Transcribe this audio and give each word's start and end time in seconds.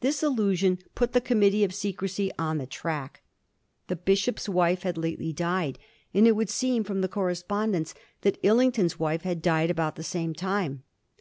This 0.00 0.20
allusion 0.20 0.80
put 0.96 1.12
the 1.12 1.20
committee 1.20 1.62
of 1.62 1.72
secrecy 1.72 2.32
on 2.36 2.58
the 2.58 2.66
track. 2.66 3.22
The 3.86 3.94
bishop's 3.94 4.48
wife 4.48 4.82
had 4.82 4.98
lately 4.98 5.32
died, 5.32 5.78
and 6.12 6.26
it 6.26 6.34
would 6.34 6.50
seem 6.50 6.82
from 6.82 7.02
the 7.02 7.08
correspondence 7.08 7.94
that 8.22 8.42
Uling 8.42 8.74
ton's 8.74 8.98
wife 8.98 9.22
had 9.22 9.40
died 9.40 9.70
about 9.70 9.94
the 9.94 10.02
same 10.02 10.34
time. 10.34 10.82